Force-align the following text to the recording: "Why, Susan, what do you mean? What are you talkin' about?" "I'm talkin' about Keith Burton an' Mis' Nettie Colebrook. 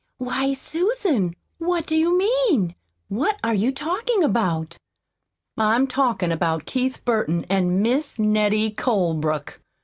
"Why, 0.17 0.53
Susan, 0.53 1.35
what 1.59 1.85
do 1.85 1.95
you 1.95 2.17
mean? 2.17 2.73
What 3.07 3.39
are 3.43 3.53
you 3.53 3.71
talkin' 3.71 4.23
about?" 4.23 4.75
"I'm 5.57 5.85
talkin' 5.85 6.31
about 6.31 6.65
Keith 6.65 7.05
Burton 7.05 7.43
an' 7.51 7.83
Mis' 7.83 8.17
Nettie 8.17 8.71
Colebrook. 8.71 9.59